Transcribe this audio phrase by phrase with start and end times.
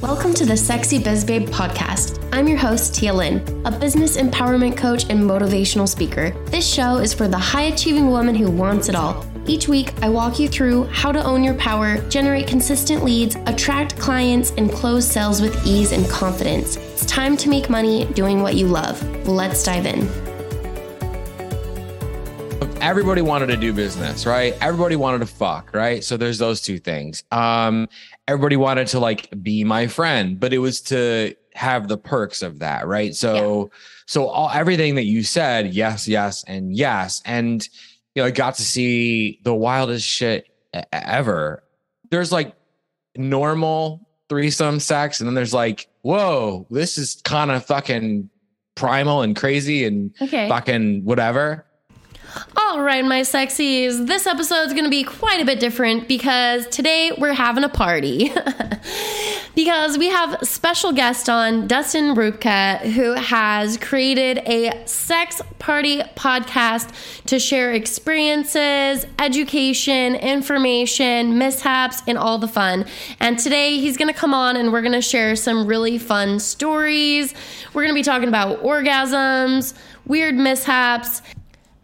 [0.00, 2.24] Welcome to the Sexy Biz Babe podcast.
[2.32, 6.30] I'm your host, Tia Lynn, a business empowerment coach and motivational speaker.
[6.46, 9.26] This show is for the high achieving woman who wants it all.
[9.44, 13.98] Each week, I walk you through how to own your power, generate consistent leads, attract
[13.98, 16.76] clients, and close sales with ease and confidence.
[16.76, 19.02] It's time to make money doing what you love.
[19.26, 20.08] Let's dive in
[22.80, 24.56] everybody wanted to do business, right?
[24.60, 26.02] Everybody wanted to fuck, right?
[26.02, 27.24] So there's those two things.
[27.30, 27.88] Um,
[28.28, 32.60] everybody wanted to like be my friend, but it was to have the perks of
[32.60, 33.14] that, right?
[33.16, 33.78] So, yeah.
[34.06, 37.66] so all everything that you said, yes, yes, and yes, and
[38.14, 40.46] you know, I got to see the wildest shit
[40.92, 41.64] ever.
[42.10, 42.54] There's like
[43.16, 48.28] normal threesome sex, and then there's like, whoa, this is kind of fucking
[48.74, 50.48] primal and crazy and okay.
[50.48, 51.64] fucking whatever.
[52.56, 56.66] All right, my sexies, this episode is going to be quite a bit different because
[56.68, 58.32] today we're having a party.
[59.54, 66.92] because we have special guest on, Dustin Rubka, who has created a sex party podcast
[67.26, 72.84] to share experiences, education, information, mishaps, and all the fun.
[73.20, 76.38] And today he's going to come on and we're going to share some really fun
[76.38, 77.34] stories.
[77.72, 79.74] We're going to be talking about orgasms,
[80.06, 81.22] weird mishaps,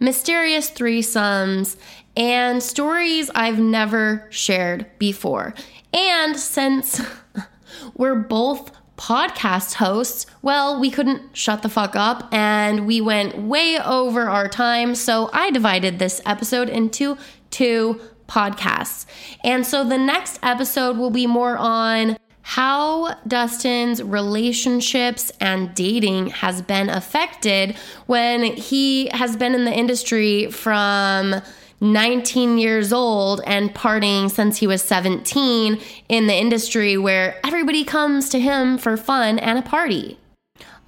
[0.05, 1.77] mysterious threesomes,
[2.17, 5.55] and stories I've never shared before.
[5.93, 7.01] And since
[7.95, 13.79] we're both podcast hosts, well, we couldn't shut the fuck up and we went way
[13.79, 14.95] over our time.
[14.95, 17.19] So I divided this episode into
[17.51, 19.07] two podcasts.
[19.43, 22.17] And so the next episode will be more on
[22.47, 30.51] how Dustin's relationships and dating has been affected when he has been in the industry
[30.51, 31.37] from
[31.81, 38.29] 19 years old and partying since he was 17 in the industry where everybody comes
[38.29, 40.19] to him for fun and a party.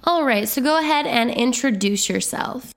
[0.03, 2.71] All right, so go ahead and introduce yourself.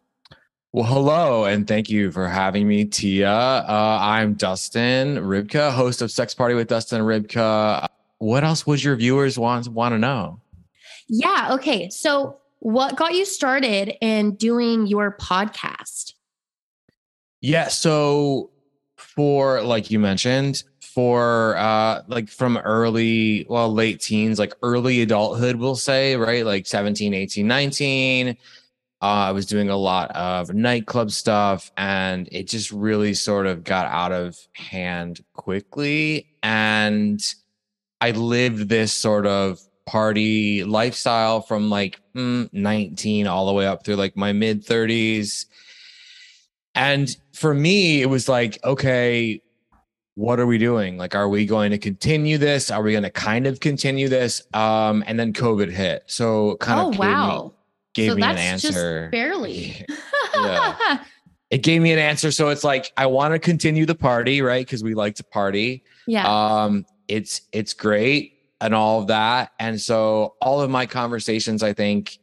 [0.73, 3.29] Well, hello, and thank you for having me, Tia.
[3.29, 7.87] Uh, I'm Dustin Ribka, host of Sex Party with Dustin Ribka
[8.21, 10.41] what else would your viewers want want to know?
[11.09, 11.49] Yeah.
[11.53, 11.89] Okay.
[11.91, 16.13] So, what got you started in doing your podcast?
[17.41, 17.69] Yeah.
[17.69, 18.51] So,
[18.97, 25.57] for like you mentioned, for uh like from early, well, late teens, like early adulthood,
[25.57, 26.45] we'll say, right?
[26.45, 28.29] Like 17, 18, 19.
[28.29, 28.35] Uh,
[29.03, 33.87] I was doing a lot of nightclub stuff and it just really sort of got
[33.87, 36.27] out of hand quickly.
[36.43, 37.19] And
[38.01, 43.85] I lived this sort of party lifestyle from like mm, 19 all the way up
[43.85, 45.47] through like my mid 30s.
[46.75, 49.43] And for me, it was like, okay,
[50.15, 50.97] what are we doing?
[50.97, 52.71] Like, are we going to continue this?
[52.71, 54.43] Are we going to kind of continue this?
[54.55, 56.05] Um, and then COVID hit.
[56.07, 57.45] So kind oh, of wow.
[57.45, 57.53] me,
[57.95, 59.09] gave so me an answer.
[59.11, 59.85] barely.
[60.35, 61.05] yeah.
[61.51, 62.31] It gave me an answer.
[62.31, 64.65] So it's like, I want to continue the party, right?
[64.65, 65.83] Because we like to party.
[66.07, 66.29] Yeah.
[66.29, 69.53] Um, it's it's great and all of that.
[69.59, 72.19] And so all of my conversations, I think,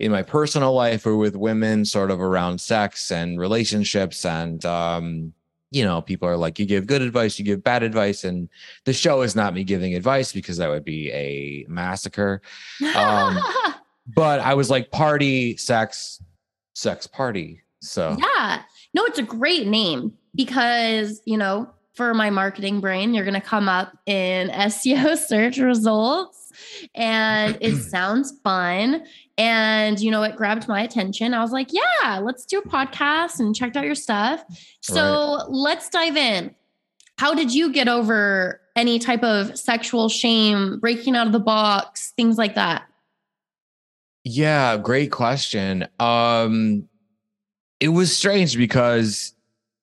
[0.00, 5.32] in my personal life or with women, sort of around sex and relationships, and um,
[5.70, 8.48] you know, people are like, you give good advice, you give bad advice, and
[8.84, 12.42] the show is not me giving advice because that would be a massacre.
[12.96, 13.38] Um,
[14.14, 16.22] but I was like, party, sex,
[16.74, 17.62] sex, party.
[17.80, 18.62] So yeah,
[18.94, 23.40] no, it's a great name because you know for my marketing brain, you're going to
[23.40, 26.52] come up in SEO search results
[26.94, 29.04] and it sounds fun.
[29.36, 31.34] And you know, it grabbed my attention.
[31.34, 34.44] I was like, yeah, let's do a podcast and checked out your stuff.
[34.80, 35.46] So right.
[35.48, 36.54] let's dive in.
[37.16, 42.12] How did you get over any type of sexual shame, breaking out of the box,
[42.16, 42.84] things like that?
[44.24, 45.86] Yeah, great question.
[46.00, 46.88] Um
[47.80, 49.33] it was strange because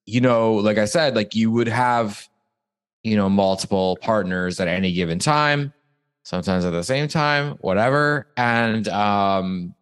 [0.06, 2.28] you know, like I said, like you would have,
[3.02, 5.72] you know, multiple partners at any given time,
[6.22, 8.28] sometimes at the same time, whatever.
[8.36, 9.74] And um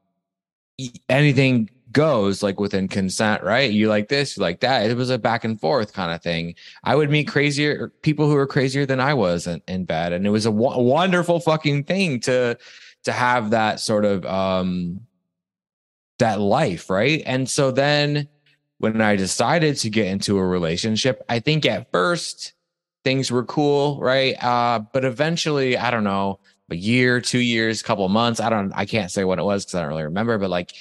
[1.08, 3.70] anything goes like within consent, right?
[3.70, 4.88] You like this, you like that.
[4.88, 6.54] It was a back and forth kind of thing.
[6.84, 10.26] I would meet crazier people who were crazier than I was in, in bed, and
[10.26, 12.56] it was a w- wonderful fucking thing to
[13.04, 15.00] to have that sort of um
[16.18, 17.22] that life, right?
[17.26, 18.28] And so then
[18.80, 22.54] when I decided to get into a relationship, I think at first
[23.04, 24.34] things were cool, right?
[24.42, 26.40] Uh, but eventually, I don't know,
[26.70, 29.74] a year, two years, couple months, I don't, I can't say what it was because
[29.76, 30.38] I don't really remember.
[30.38, 30.72] But like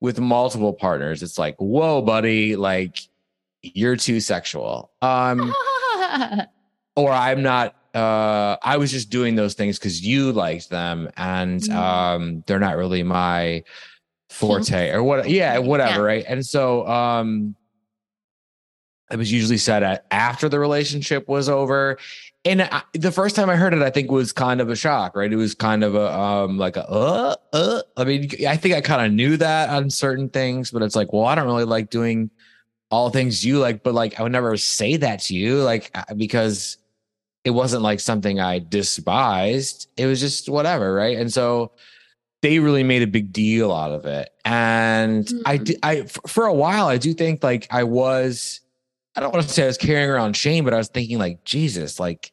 [0.00, 3.00] with multiple partners, it's like, whoa, buddy, like
[3.62, 5.52] you're too sexual, um,
[6.96, 11.60] or I'm not uh I was just doing those things because you liked them and
[11.62, 11.74] Mhm.
[11.74, 13.64] um they're not really my
[14.30, 16.06] forte or what yeah, whatever, Yeah.
[16.06, 16.24] right?
[16.28, 17.54] And so um
[19.10, 21.96] it was usually said at, after the relationship was over.
[22.44, 25.16] And I, the first time I heard it, I think was kind of a shock,
[25.16, 25.32] right?
[25.32, 27.82] It was kind of a um like a uh uh.
[27.96, 31.12] I mean, I think I kind of knew that on certain things, but it's like,
[31.12, 32.30] well, I don't really like doing
[32.90, 36.14] all things you like, but like I would never say that to you, like uh,
[36.14, 36.78] because
[37.44, 39.88] it wasn't like something I despised.
[39.96, 41.16] It was just whatever, right?
[41.18, 41.72] And so
[42.42, 44.30] they really made a big deal out of it.
[44.44, 45.64] And I Mhm.
[45.64, 48.60] did, I for a while, I do think like I was,
[49.16, 51.42] I don't want to say I was carrying around shame, but I was thinking like,
[51.44, 52.32] Jesus, like,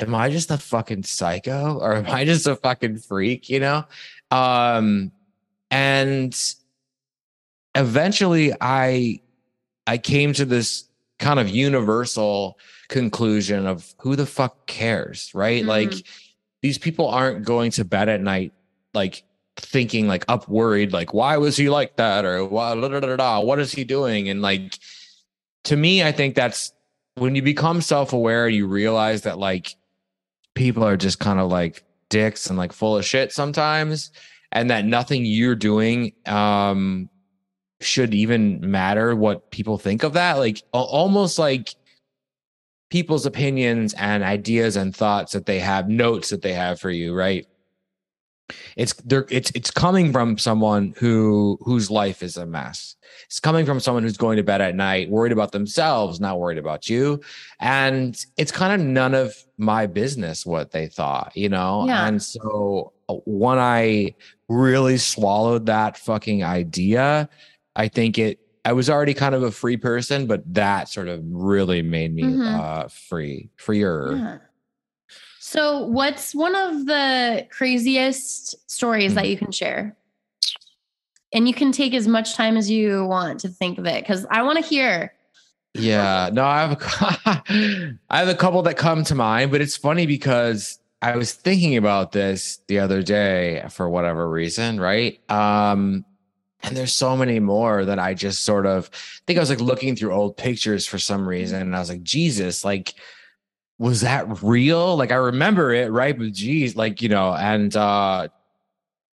[0.00, 3.84] am I just a fucking psycho or am I just a fucking freak, you know?
[4.30, 5.10] Um,
[5.70, 6.36] and
[7.74, 9.20] eventually I,
[9.86, 10.84] I came to this
[11.18, 12.58] kind of universal
[12.88, 15.64] conclusion of who the fuck cares, right?
[15.64, 15.68] Mhm.
[15.68, 15.94] Like
[16.62, 18.52] these people aren't going to bed at night
[18.94, 19.24] like
[19.56, 22.24] thinking like up worried like why was he like that?
[22.24, 24.28] or what is he doing?
[24.28, 24.78] And like
[25.64, 26.72] to me I think that's
[27.16, 29.74] when you become self-aware you realize that like
[30.54, 34.10] people are just kind of like dicks and like full of shit sometimes
[34.52, 37.08] and that nothing you're doing um
[37.80, 40.38] should even matter what people think of that.
[40.38, 41.74] Like almost like
[42.90, 47.14] people's opinions and ideas and thoughts that they have notes that they have for you
[47.14, 47.46] right
[48.76, 53.64] it's they're it's it's coming from someone who whose life is a mess it's coming
[53.64, 57.18] from someone who's going to bed at night worried about themselves not worried about you
[57.60, 62.06] and it's kind of none of my business what they thought you know Yeah.
[62.06, 64.14] and so uh, when i
[64.48, 67.30] really swallowed that fucking idea
[67.76, 71.20] i think it i was already kind of a free person but that sort of
[71.24, 72.60] really made me Mhm.
[72.60, 74.38] uh free freer Yeah.
[75.54, 79.16] So, what's one of the craziest stories Hmm.
[79.16, 79.96] that you can share?
[81.32, 84.26] And you can take as much time as you want to think of it because
[84.32, 85.14] I want to hear.
[85.72, 90.06] Yeah, no, I have a, have a couple that come to mind, but it's funny
[90.06, 95.20] because I was thinking about this the other day for whatever reason, right?
[95.30, 96.04] Um,
[96.64, 99.60] and there's so many more that I just sort of I think I was like
[99.60, 102.94] looking through old pictures for some reason, and I was like, Jesus, like,
[103.84, 104.96] was that real?
[104.96, 106.16] Like, I remember it, right?
[106.18, 108.28] But geez, like, you know, and uh,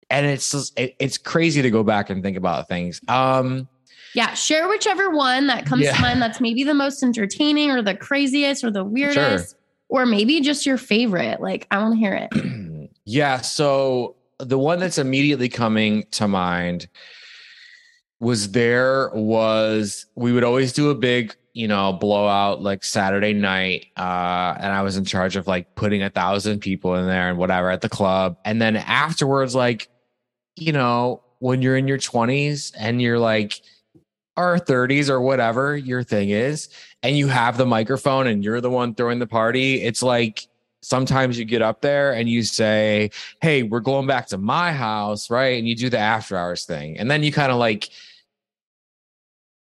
[0.08, 3.00] and it's just, it, it's crazy to go back and think about things.
[3.08, 3.68] Um.
[4.14, 5.94] Yeah, share whichever one that comes Yeah.
[5.94, 9.54] to mind that's maybe the most entertaining or the craziest or the weirdest,
[9.88, 11.40] or maybe just your favorite.
[11.40, 12.90] Like, I want to hear it.
[13.04, 13.40] yeah.
[13.40, 16.88] So the one that's immediately coming to mind
[18.18, 23.86] was there was we would always do a big you know blowout like saturday night
[23.96, 27.38] uh and i was in charge of like putting a thousand people in there and
[27.38, 28.36] whatever at the club.
[28.44, 29.88] And then afterwards like
[30.56, 33.60] you know when you're in your 20s and you're like
[34.36, 36.68] or 30s or whatever your thing is
[37.02, 40.46] and you have the microphone and you're the one throwing the party it's like
[40.82, 43.10] sometimes you get up there and you say
[43.42, 45.58] hey we're going back to my house right?
[45.58, 46.98] And you do the after hours thing.
[46.98, 47.90] And then you kind of like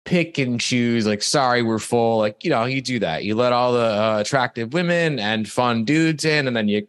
[0.05, 2.17] pick and choose like sorry we're full.
[2.17, 3.23] Like you know you do that.
[3.23, 6.87] You let all the uh, attractive women and fun dudes in and then you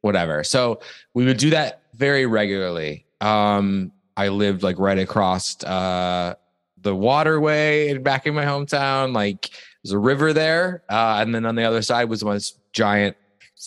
[0.00, 0.44] whatever.
[0.44, 0.80] So
[1.14, 3.04] we would do that very regularly.
[3.20, 6.34] Um i lived like right across uh
[6.80, 9.14] the waterway and back in my hometown.
[9.14, 9.50] Like
[9.82, 13.16] there's a river there uh and then on the other side was this giant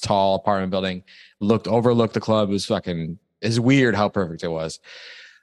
[0.02, 1.04] tall apartment building.
[1.40, 2.50] Looked overlooked the club.
[2.50, 4.80] It was fucking it's weird how perfect it was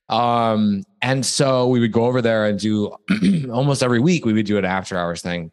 [0.09, 2.95] um and so we would go over there and do
[3.53, 5.51] almost every week we would do an after hours thing.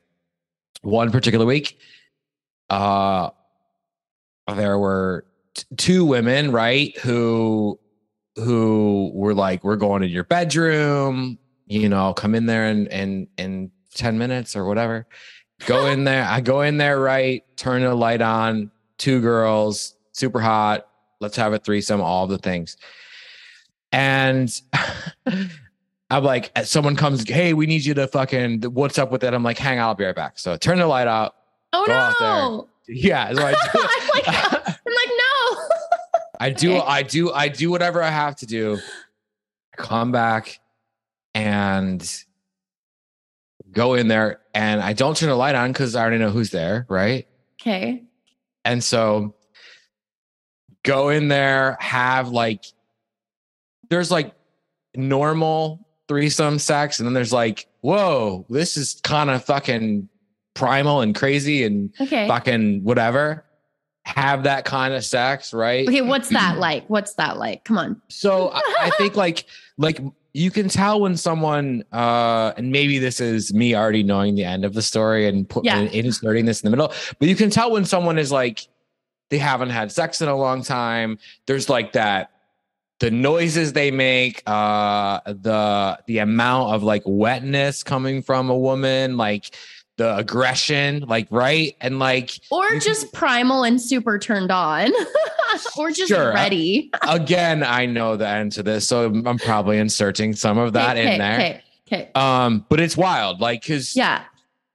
[0.81, 1.79] One particular week
[2.69, 3.29] uh
[4.55, 7.79] there were t- two women right who
[8.35, 13.27] who were like we're going to your bedroom you know come in there and in
[13.37, 15.07] in 10 minutes or whatever.
[15.65, 20.41] Go in there i go in there right turn the light on two girls super
[20.41, 20.87] hot
[21.21, 22.75] let's have a threesome all the things
[23.93, 24.61] and
[26.09, 29.33] I'm like, someone comes, hey, we need you to fucking, what's up with that?
[29.33, 30.37] I'm like, hang on, I'll be right back.
[30.37, 31.35] So turn the light out.
[31.71, 32.67] Oh Go out no!
[32.87, 33.57] Yeah, so I do.
[33.73, 35.57] I'm like, I'm like, no.
[36.39, 36.77] I do.
[36.77, 38.79] I do, I do whatever I have to do.
[39.77, 40.59] Come back
[41.33, 42.23] and
[43.71, 46.51] go in there, and I don't turn the light on because I already know who's
[46.51, 47.27] there, right?
[47.61, 48.03] okay.
[48.65, 49.35] And so
[50.83, 52.65] go in there, have like,
[53.89, 54.33] there's like
[54.95, 60.07] normal threesome sex, and then there's like, whoa, this is kind of fucking
[60.53, 62.27] primal and crazy and Okay.
[62.27, 63.45] fucking whatever.
[64.05, 65.87] have that kind of sex, right?
[65.87, 66.85] Okay, what's that like?
[66.89, 67.63] What's that like?
[67.63, 68.01] Come on.
[68.09, 69.45] So I, I think like
[69.77, 69.99] like
[70.33, 74.65] you can tell when someone uh and maybe this is me already knowing the end
[74.65, 75.77] of the story and put Yeah.
[75.79, 78.67] and inserting this in the middle, but you can tell when someone is like
[79.29, 81.17] they haven't had sex in a long time.
[81.47, 82.31] There's like that
[83.03, 89.17] the noises they make, uh the the amount of like wetness coming from a woman,
[89.17, 89.53] like
[89.97, 91.75] the aggression, like right?
[91.81, 94.93] And like Or just primal and super turned on.
[95.77, 96.91] or just Sure, ready.
[97.05, 101.13] again, I know the end to this, so I'm probably inserting some of that okay,
[101.13, 101.33] in there.
[101.39, 101.61] Okay.
[101.91, 102.11] Okay.
[102.15, 104.23] Um, but it's wild, like because Yeah.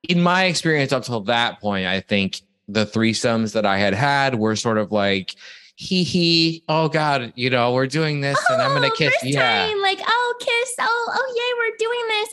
[0.07, 4.35] in my experience up till that point, I think the threesomes that I had had
[4.35, 5.35] were sort of like,
[5.81, 9.27] hee hee, oh god, you know, we're doing this, and I'm gonna Oh, kiss, first
[9.33, 10.75] yeah, time, like, oh, kiss.
[10.81, 12.29] Oh, oh, yay, we're doing this.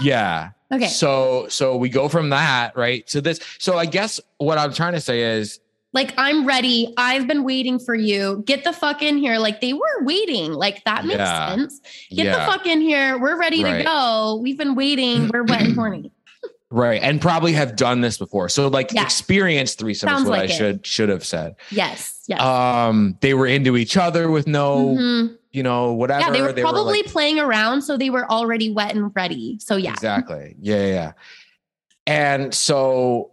[0.06, 0.50] yeah.
[0.72, 0.88] okay.
[0.92, 3.38] So, so we go from that right to this.
[3.58, 5.60] So I guess what I'm trying to say is,
[5.94, 6.92] Like, I'm ready.
[6.98, 8.42] I've been waiting for you.
[8.44, 9.38] Get the fuck in here.
[9.38, 10.52] Like, they were waiting.
[10.52, 11.54] Like, that makes Yeah.
[11.54, 11.80] sense.
[12.10, 13.16] Get yeah, the fuck in here.
[13.18, 13.78] We're ready Right.
[13.78, 14.38] to go.
[14.42, 15.28] We've been waiting.
[15.32, 16.10] We're wet and horny.
[16.70, 18.48] Right, and probably have done this before.
[18.48, 19.02] So like Yeah.
[19.02, 20.56] experienced threesomes, Sounds what like I it.
[20.56, 21.56] should should have said.
[21.70, 22.22] Yes.
[22.26, 22.40] Yes.
[22.40, 25.36] Um, they were into each other with no, Mhm.
[25.52, 26.20] you know, whatever.
[26.20, 29.56] Yeah, they were probably like- playing around, so they were already wet and ready.
[29.60, 30.54] So yeah, Exactly.
[30.60, 31.12] Yeah, yeah, yeah.
[32.06, 33.30] And so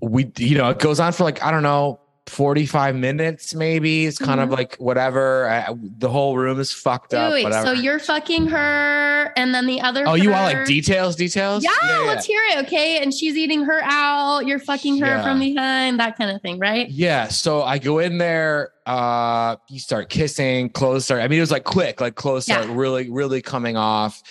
[0.00, 1.98] we, you know, it goes on for like, I don't know,
[2.28, 4.06] 45 minutes maybe.
[4.06, 4.52] It's kind of Mhm.
[4.56, 5.48] like whatever.
[5.48, 7.32] I, the whole room is fucked up.
[7.32, 7.66] wait, whatever.
[7.66, 10.04] so you're fucking her, and then the other.
[10.06, 11.64] oh, you want like details, details?
[11.64, 12.64] Yeah, let's hear it.
[12.66, 14.46] Okay, and she's eating her out.
[14.46, 15.22] You're fucking her Yeah.
[15.22, 15.98] from behind.
[16.00, 16.88] That kind of thing, right?
[16.88, 17.28] Yeah.
[17.28, 21.22] So I go in there, uh, you start kissing, clothes start.
[21.22, 22.62] I mean, it was like quick, like clothes Yeah.
[22.62, 24.22] start really, really coming off.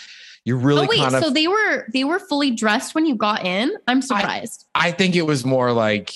[0.44, 3.16] You're really oh wait, kind of so they were they were fully dressed when you
[3.16, 3.74] got in.
[3.88, 4.66] I'm surprised.
[4.74, 6.12] I think it was more like,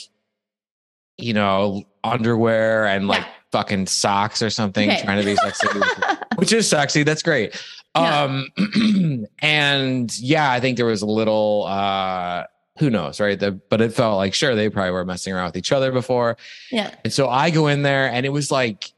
[1.17, 3.27] you know, underwear and like Yeah.
[3.51, 5.01] fucking socks or something, Okay.
[5.03, 5.67] trying to be sexy,
[6.35, 7.03] which is sexy.
[7.03, 7.55] That's great.
[7.95, 8.23] Yeah.
[8.23, 8.49] Um,
[9.41, 12.43] and yeah, I think there was a little, uh,
[12.79, 13.39] who knows, right?
[13.39, 16.35] The, but it felt like, sure, they probably were messing around with each other before.
[16.71, 18.91] yeah, And so I go in there and it was like,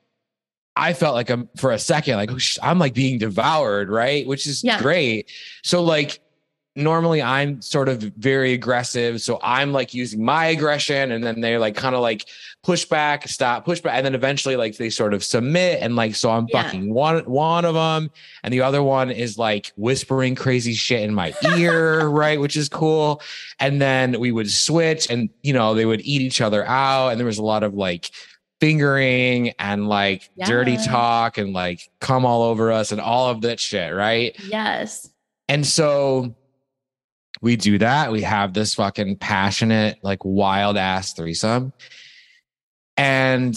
[0.76, 4.26] I felt like I'm for a second, like oh, I'm like being devoured, right?
[4.28, 4.80] Which is Yeah.
[4.82, 5.32] great.
[5.64, 6.20] So like
[6.78, 9.22] normally I'm sort of very aggressive.
[9.22, 12.26] So I'm like using my aggression and then they're like kind of like
[12.64, 13.96] push back, stop, push back.
[13.96, 15.82] And then eventually like they sort of submit.
[15.82, 16.62] And like, so I'm Yeah.
[16.64, 18.12] fucking one, one of them.
[18.44, 22.40] And the other one is like whispering crazy shit in my ear, right?
[22.40, 23.22] Which is cool.
[23.60, 27.10] And then we would switch and, you know, they would eat each other out.
[27.10, 28.12] And there was a lot of like,
[28.60, 33.60] fingering and like dirty talk and like come all over us and all of that
[33.60, 34.36] shit, right?
[34.50, 35.08] yes,
[35.48, 36.36] And so
[37.42, 38.12] we do that.
[38.12, 41.74] We have this fucking passionate, like wild ass threesome.
[42.96, 43.56] And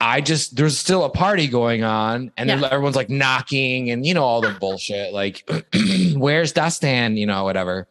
[0.00, 2.68] I just, there's still a party going on, and Yeah.
[2.70, 5.12] everyone's like knocking and, you know, all the bullshit.
[5.12, 5.48] Like,
[6.14, 7.16] where's Dustin?
[7.16, 7.88] You know, whatever.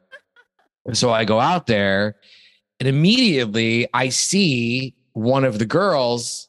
[0.93, 2.15] So I go out there,
[2.79, 6.47] and immediately I see one of the girls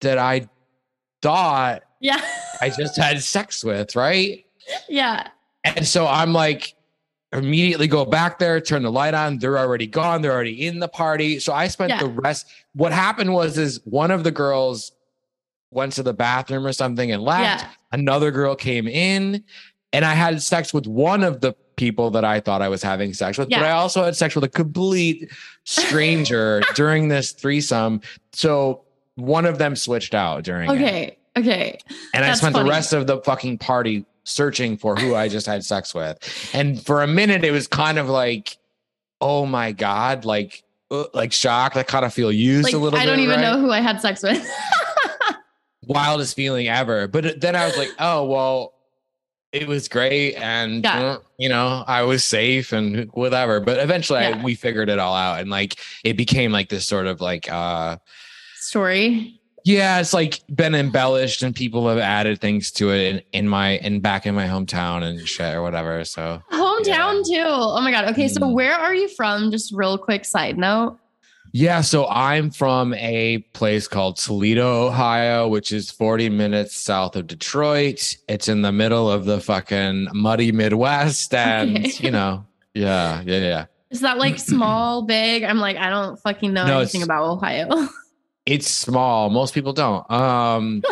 [0.00, 0.48] that I
[1.22, 2.20] thought yeah,
[2.60, 4.44] I just had sex with, right?
[4.88, 5.28] yeah,
[5.64, 6.74] And so I'm like,
[7.32, 9.38] immediately go back there, turn the light on.
[9.38, 10.22] They're already gone.
[10.22, 11.38] They're already in the party.
[11.40, 11.98] So I spent Yeah.
[12.00, 12.46] the rest.
[12.74, 14.92] What happened was, is one of the girls
[15.70, 17.62] went to the bathroom or something and left.
[17.62, 17.68] yeah.
[17.92, 19.42] Another girl came in,
[19.92, 23.12] and I had sex with one of the people that I thought I was having
[23.12, 23.50] sex with.
[23.50, 25.30] But I also had sex with a complete
[25.64, 28.00] stranger during this threesome.
[28.32, 28.84] So
[29.16, 30.74] one of them switched out during it.
[30.74, 31.78] Okay, okay.
[32.14, 32.64] And I spent funny.
[32.64, 36.18] the rest of the fucking party searching for who I just had sex with.
[36.52, 38.58] And for a minute, it was kind of like,
[39.20, 41.76] oh my God, like, uh, like shocked.
[41.76, 43.02] I kind of feel used Like a little bit.
[43.02, 43.10] I bit.
[43.12, 43.42] don't even right?
[43.52, 44.46] know who I had sex with.
[45.86, 47.06] Wildest feeling ever.
[47.06, 48.74] But then I was like, oh, well,
[49.52, 50.34] it was great.
[50.34, 51.00] And, Yeah.
[51.00, 53.60] uh, you know, I was safe and whatever.
[53.60, 55.40] But eventually I, we figured it all out.
[55.40, 57.98] And like, it became like this sort of like, uh,
[58.56, 59.40] Story.
[59.66, 63.78] Yeah, it's like been embellished and people have added things to it in, in my
[63.78, 66.04] in back in my hometown and shit or whatever.
[66.04, 67.42] So Hometown too.
[67.44, 68.08] Oh my god.
[68.12, 68.52] Okay, so Mm.
[68.52, 69.50] where are you from?
[69.50, 70.98] Just real quick side note.
[71.52, 77.26] yeah, so I'm from a place called Toledo, Ohio, which is 40 minutes south of
[77.26, 78.14] Detroit.
[78.28, 81.92] It's in the middle of the fucking muddy Midwest, and Okay.
[82.04, 83.64] you know, yeah, yeah, yeah.
[83.90, 85.42] Is that like small, big?
[85.42, 87.88] I'm like, I don't fucking know No, anything about Ohio.
[88.46, 89.28] It's small.
[89.28, 90.08] Most people don't.
[90.10, 90.82] Um,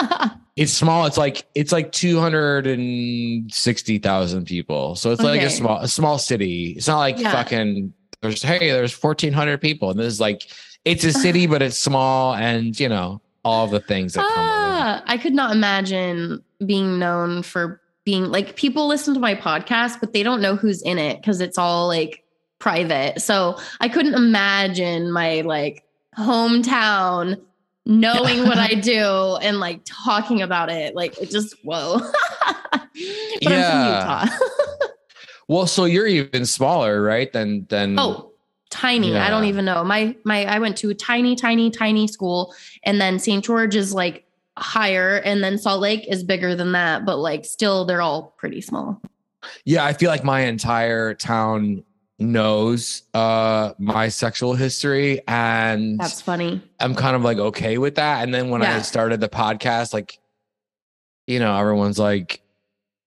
[0.56, 1.06] it's small.
[1.06, 4.96] It's like it's like two hundred and sixty thousand people.
[4.96, 6.74] So it's like a small a small city.
[6.76, 7.32] It's not like Yeah.
[7.32, 7.92] fucking.
[8.20, 10.48] There's hey, there's fourteen hundred people, and this is like
[10.84, 14.54] it's a city, but it's small, and you know all the things that come with
[14.54, 20.00] Ah, I could not imagine being known for being like people listen to my podcast,
[20.00, 22.24] but they don't know who's in it because it's all like
[22.58, 23.20] private.
[23.20, 25.84] So I couldn't imagine my like
[26.16, 27.40] hometown
[27.86, 30.94] knowing what I do and like talking about it.
[30.94, 32.00] Like it just whoa.
[32.72, 32.88] but
[33.40, 34.20] Yeah.
[34.20, 34.38] I'm from Utah.
[35.46, 37.30] Well, so you're even smaller, right?
[37.30, 38.32] Than than oh,
[38.70, 39.16] tiny.
[39.16, 39.84] I don't even know.
[39.84, 43.44] My my I went to a tiny, tiny, tiny school, and then St.
[43.44, 47.84] George is like higher, and then Salt Lake is bigger than that, but like still
[47.84, 49.02] they're all pretty small.
[49.66, 51.84] Yeah, I feel like my entire town
[52.18, 56.62] knows uh my sexual history and That's funny.
[56.78, 58.22] I'm kind of like okay with that.
[58.22, 60.18] And then when I started the podcast, like,
[61.26, 62.40] you know, everyone's like,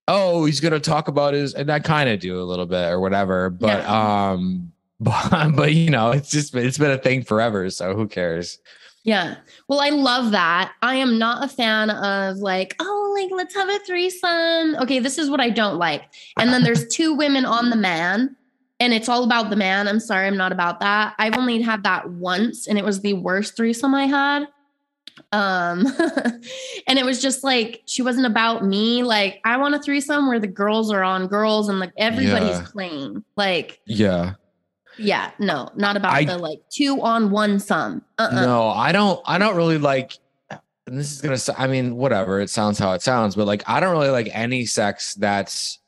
[0.08, 3.00] oh, he's gonna talk about his and I kind of do a little bit or
[3.00, 3.50] whatever.
[3.50, 7.70] But um but but you know, it's just it's been a thing forever.
[7.70, 8.60] So who cares?
[9.08, 9.36] Yeah.
[9.70, 10.74] Well, I love that.
[10.82, 14.76] I am not a fan of like, oh, like let's have a threesome.
[14.82, 16.04] Okay, this is what I don't like.
[16.38, 18.36] And then there's two women on the man,
[18.80, 19.88] and it's all about the man.
[19.88, 21.16] I'm sorry, I'm not about that.
[21.18, 24.48] I've only had that once, and it was the worst threesome I had.
[25.32, 25.88] Um,
[26.88, 29.02] and it was just like she wasn't about me.
[29.04, 32.66] Like, I want a threesome where the girls are on girls and like everybody's Yeah.
[32.72, 33.24] playing.
[33.36, 34.34] Like, Yeah.
[34.98, 38.04] yeah, no, not about I- the like two on one sum.
[38.20, 38.30] Uh-uh.
[38.46, 40.14] No, I don't I don't really like
[40.86, 43.80] and this is gonna I mean, whatever, it sounds how it sounds, but like I
[43.80, 45.80] don't really like any sex that's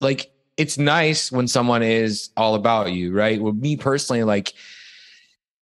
[0.00, 3.40] like it's nice when someone is all about you, right?
[3.40, 4.54] With me personally, like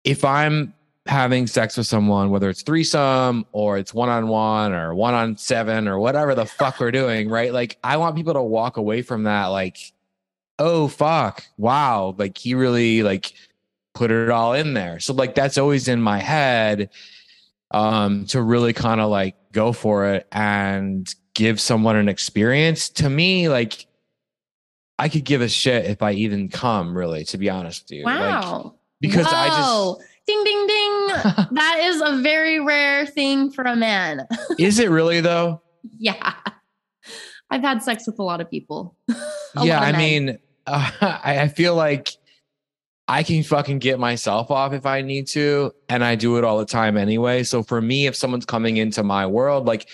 [0.05, 0.75] if I'm
[1.07, 5.37] having sex with someone, whether it's threesome or it's one on one or one on
[5.37, 7.53] seven or whatever the fuck we're doing, right?
[7.53, 9.93] Like I want people to walk away from that like,
[10.59, 13.33] oh fuck, wow, like he really like
[13.95, 15.01] put it all in there.
[15.01, 16.91] So like that's always in my head
[17.71, 22.89] um to really kind of like go for it and give someone an experience.
[22.91, 23.88] To me, like
[24.99, 28.05] I could give a shit if I even come, really, to be honest with you.
[28.05, 28.75] Like, Wow.
[29.01, 29.99] because I Whoa.
[30.27, 31.07] ding ding ding.
[31.53, 34.27] that is a very rare thing for a man.
[34.59, 35.63] is it really though?
[35.99, 36.35] yeah.
[37.51, 38.97] I've had sex with a lot of people.
[39.63, 42.11] Yeah, lot I mean, uh, I, I feel like
[43.09, 46.59] I can fucking get myself off if I need to, and I do it all
[46.59, 47.43] the time anyway.
[47.45, 49.89] So for me, if someone's coming into my world, like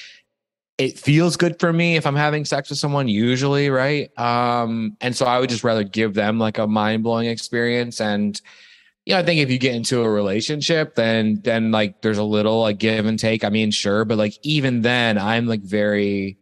[0.79, 4.11] it feels good for me if I'm having sex with someone, usually, right?
[4.19, 8.01] Um, and so I would just rather give them like a mind blowing experience.
[8.01, 8.41] And
[9.07, 12.25] you know, I think if you get into a relationship, then then like there's a
[12.25, 13.45] little like give and take.
[13.45, 16.39] I mean, sure, but like even then, I'm like very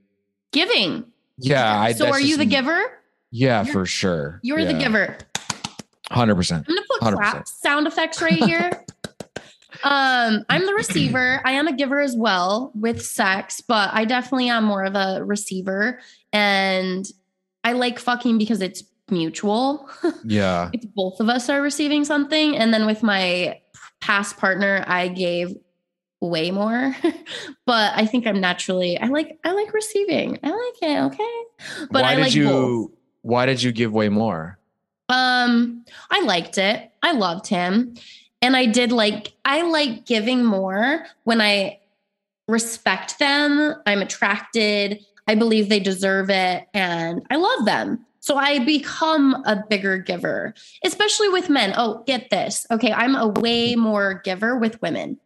[0.52, 1.04] giving.
[1.38, 1.80] yeah.
[1.80, 2.80] I, so are you the giver?
[3.30, 4.40] Yeah, You're- for sure.
[4.42, 5.18] You're the giver.
[6.10, 6.66] Hundred percent.
[6.68, 7.14] I'm gonna put 100%.
[7.16, 8.70] clap sound effects right here.
[9.84, 11.40] um, I'm the receiver.
[11.44, 15.24] I am a giver as well with sex, but I definitely am more of a
[15.24, 16.00] receiver.
[16.32, 17.06] And
[17.64, 19.88] I like fucking because it's mutual.
[20.24, 20.70] Yeah.
[20.72, 22.56] it's both of us are receiving something.
[22.56, 23.60] And then with my
[24.00, 25.56] past partner, I gave
[26.20, 26.94] way more.
[27.66, 30.38] but I think I'm naturally I like I like receiving.
[30.42, 31.86] I like it, okay.
[31.90, 32.90] But why I did like you both.
[33.22, 34.58] why did you give way more?
[35.08, 36.90] Um, I liked it.
[37.02, 37.94] I loved him.
[38.42, 41.78] And I did like I like giving more when I
[42.48, 48.04] respect them, I'm attracted, I believe they deserve it, and I love them.
[48.20, 51.74] So I become a bigger giver, especially with men.
[51.76, 52.66] Oh, get this.
[52.70, 55.18] Okay, I'm a way more giver with women.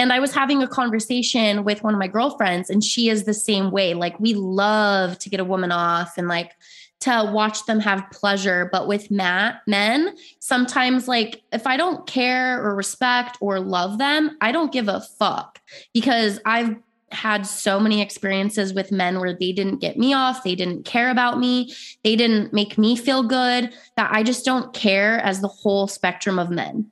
[0.00, 3.34] And I was having a conversation with one of my girlfriends, and she is the
[3.34, 3.94] same way.
[3.94, 6.52] Like, we love to get a woman off and like
[7.00, 8.68] to watch them have pleasure.
[8.72, 14.36] But with Matt, men, sometimes like if I don't care or respect or love them,
[14.40, 15.60] I don't give a fuck
[15.94, 16.76] because I've
[17.10, 21.08] had so many experiences with men where they didn't get me off, they didn't care
[21.08, 21.72] about me,
[22.04, 26.38] they didn't make me feel good, that I just don't care as the whole spectrum
[26.38, 26.90] of men.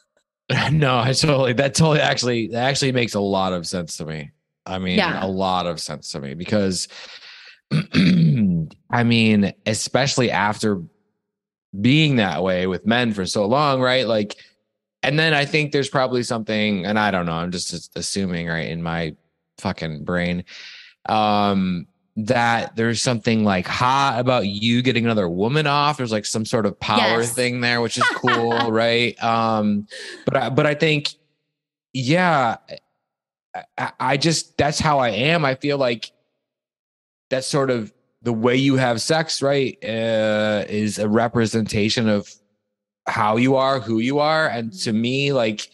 [0.72, 4.30] no, I totally that totally actually that actually makes a lot of sense to me.
[4.66, 5.24] I mean, Yeah.
[5.24, 6.88] a lot of sense to me because
[8.90, 10.82] I mean, especially after
[11.80, 14.06] being that way with men for so long, right?
[14.06, 14.36] Like,
[15.02, 18.68] and then I think there's probably something, and I don't know, I'm just assuming, right,
[18.68, 19.14] in my
[19.58, 20.44] fucking brain,
[21.08, 25.96] um, that there's something like hot about you getting another woman off.
[25.96, 27.34] There's like some sort of power Yes.
[27.34, 29.22] thing there, which is cool, right?
[29.22, 29.86] Um,
[30.26, 31.14] but I, but I think,
[31.92, 32.56] yeah,
[33.78, 35.44] I, I just that's how I am.
[35.44, 36.10] I feel like
[37.30, 39.78] that's sort of the way you have sex, right?
[39.82, 42.30] Uh, is a representation of
[43.06, 44.46] how you are, who you are.
[44.46, 45.70] And to me, like,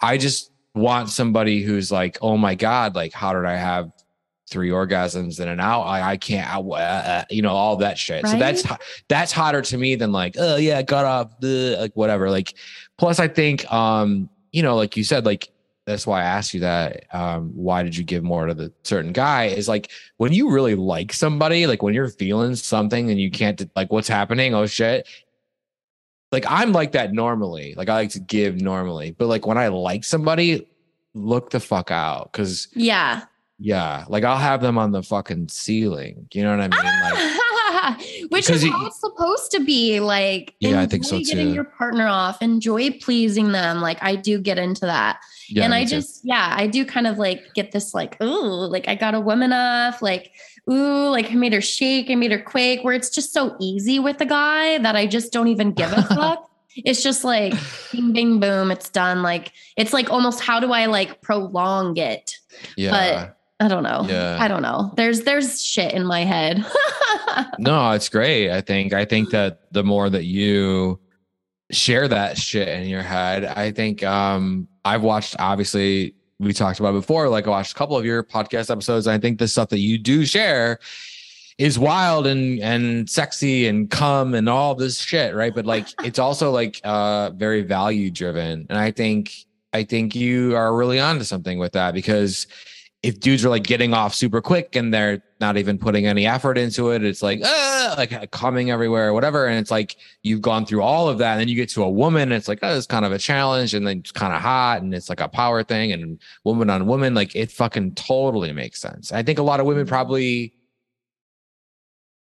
[0.00, 3.92] I just want somebody who's like, oh my God, like, how did I have
[4.48, 5.84] three orgasms in an hour?
[5.84, 8.22] I, I can't, I, uh, you know, all that shit.
[8.22, 8.30] Right?
[8.30, 8.64] So that's,
[9.08, 12.30] that's hotter to me than like, oh yeah, got off the, like, whatever.
[12.30, 12.54] Like,
[12.96, 15.50] plus I think, um, you know, like you said, like,
[15.86, 17.04] that's why I asked you that.
[17.12, 19.46] Um, why did you give more to the certain guy?
[19.46, 23.68] Is like when you really like somebody, like when you're feeling something and you can't
[23.74, 24.54] like what's happening.
[24.54, 25.08] Oh shit!
[26.32, 27.74] Like I'm like that normally.
[27.76, 30.68] Like I like to give normally, but like when I like somebody,
[31.14, 33.24] look the fuck out because yeah,
[33.58, 36.28] yeah, like I'll have them on the fucking ceiling.
[36.32, 37.00] You know what I mean?
[37.02, 37.40] Like
[38.28, 40.00] which is how it's supposed to be.
[40.00, 41.54] Like, Yeah, I think so, enjoy Getting too.
[41.54, 43.80] your partner off, enjoy pleasing them.
[43.80, 45.20] Like, I do get into that.
[45.48, 45.90] yeah, and I too.
[45.96, 49.20] just, yeah, I do kind of like get this, like, ooh, like I got a
[49.20, 50.32] woman off, like,
[50.70, 53.98] ooh, like I made her shake, I made her quake, where it's just so easy
[53.98, 56.46] with a guy that I just don't even give a fuck.
[56.76, 57.52] It's just like
[57.90, 59.22] bing, bing, boom, it's done.
[59.22, 62.36] Like, it's like almost how do I like prolong it?
[62.76, 63.30] yeah.
[63.60, 64.06] I don't know.
[64.08, 64.38] Yeah.
[64.40, 64.92] I don't know.
[64.96, 66.64] There's there's shit in my head.
[67.58, 68.50] No, it's great.
[68.50, 70.98] I think I think that the more that you
[71.70, 76.90] share that shit in your head, I think um I've watched obviously we talked about
[76.90, 79.06] it before, like I watched a couple of your podcast episodes.
[79.06, 80.78] I think the stuff that you do share
[81.58, 85.54] is wild and and sexy and cum and all this shit, right?
[85.54, 88.66] But like it's also like uh very value driven.
[88.70, 89.32] And I think
[89.72, 92.46] I think you are really onto something with that because
[93.02, 96.58] if dudes are like getting off super quick and they're not even putting any effort
[96.58, 99.46] into it, it's like, uh, like coming everywhere, or whatever.
[99.46, 101.32] And it's like you've gone through all of that.
[101.32, 103.18] And then you get to a woman, and it's like, oh, it's kind of a
[103.18, 103.72] challenge.
[103.72, 106.86] And then it's kind of hot and it's like a power thing and woman on
[106.86, 107.14] woman.
[107.14, 109.12] Like it fucking totally makes sense.
[109.12, 110.52] I think a lot of women probably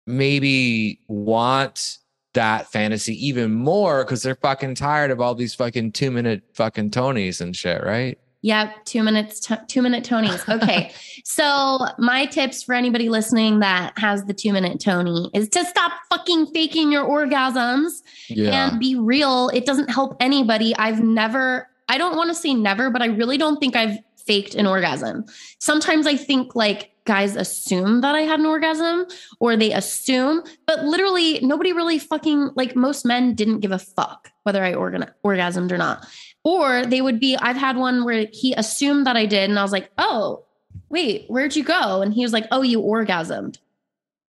[0.08, 1.98] maybe want
[2.34, 6.92] that fantasy even more because they're fucking tired of all these fucking two minute fucking
[6.92, 8.18] Tonys and shit, right?
[8.44, 10.48] Yep, two minutes, t- two minute Tonys.
[10.52, 10.92] Okay,
[11.24, 15.92] so my tips for anybody listening that has the two minute Tony is to stop
[16.10, 18.70] fucking faking your orgasms Yeah.
[18.72, 19.50] and be real.
[19.50, 20.76] It doesn't help anybody.
[20.78, 24.56] I've never, I don't want to say never, but I really don't think I've faked
[24.56, 25.26] an orgasm.
[25.60, 29.06] Sometimes I think like guys assume that I had an orgasm
[29.40, 34.32] or they assume, but literally nobody really fucking, like most men didn't give a fuck
[34.44, 36.08] whether I organ- orgasmed or not.
[36.44, 39.50] Or they would be, I've had one where he assumed that I did.
[39.50, 40.44] And I was like, oh,
[40.90, 42.02] wait, where'd you go?
[42.02, 43.58] And he was like, oh, you orgasmed.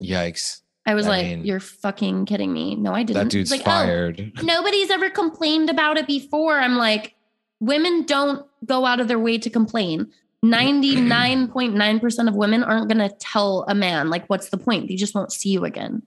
[0.04, 0.62] Yikes.
[0.86, 2.76] I was I like, mean- you're fucking kidding me.
[2.76, 3.24] No, I didn't.
[3.24, 4.34] That dude's like, "Oh, fired.
[4.44, 6.60] nobody's ever complained about it before.
[6.60, 7.15] I'm like,
[7.60, 10.12] women don't go out of their way to complain.
[10.46, 14.88] 99.9% of women aren't going to tell a man, like, what's the point?
[14.88, 16.04] They just won't see you again.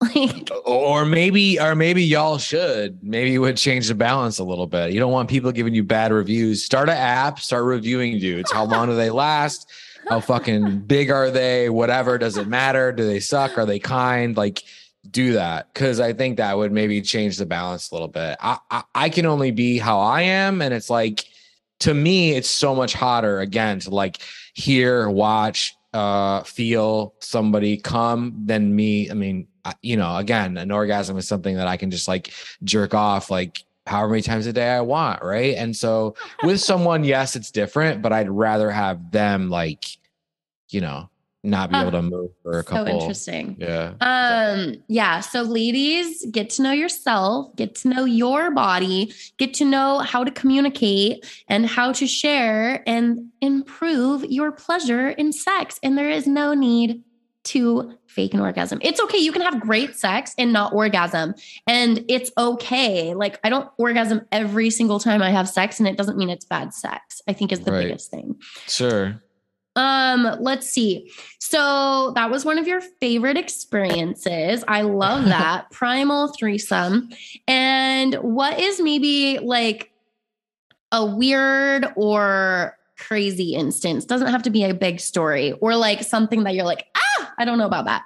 [0.14, 2.98] Like, or maybe or maybe y'all should.
[3.02, 4.92] Maybe it would change the balance a little bit.
[4.92, 6.62] You don't want people giving you bad reviews.
[6.62, 8.52] Start an app start reviewing dudes.
[8.52, 9.70] How long do they last?
[10.08, 11.70] How fucking big are they?
[11.70, 12.92] Whatever does it matter?
[12.92, 13.56] Do they suck?
[13.56, 14.36] Are they kind?
[14.36, 14.62] Like
[15.10, 15.72] do that.
[15.72, 18.36] Because i think that would maybe change the balance a little bit.
[18.40, 21.24] I, I i can only be how i am and it's like
[21.80, 24.18] to me it's so much hotter again to like
[24.54, 29.10] hear watch uh feel somebody come than me.
[29.10, 29.48] I mean
[29.82, 32.32] you know again an orgasm is something that i can just like
[32.64, 37.04] jerk off like however many times a day i want right and so with someone
[37.04, 39.84] yes it's different but i'd rather have them like
[40.70, 41.08] you know
[41.44, 41.82] not be Huh.
[41.82, 42.86] able to move for a couple.
[42.86, 43.54] so interesting.
[43.60, 45.20] yeah Um, yeah.
[45.20, 50.24] So, ladies, get to know yourself, get to know your body, get to know how
[50.24, 55.78] to communicate and how to share and improve your pleasure in sex.
[55.84, 57.04] And there is no need
[57.46, 58.78] to fake an orgasm.
[58.82, 59.18] It's okay.
[59.18, 61.34] You can have great sex and not orgasm.
[61.66, 63.14] And it's okay.
[63.14, 66.44] Like, I don't orgasm every single time I have sex, and it doesn't mean it's
[66.44, 67.84] bad sex, I think is the Right.
[67.88, 68.36] biggest thing.
[68.68, 69.20] sure
[69.76, 71.10] Um, let's see.
[71.38, 74.64] So that was one of your favorite experiences.
[74.66, 75.70] I love that.
[75.70, 77.10] Primal threesome.
[77.46, 79.90] And what is maybe like
[80.92, 84.06] a weird or crazy instance?
[84.06, 87.02] Doesn't have to be a big story or like something that you're like, ah,
[87.38, 88.02] I don't know about that.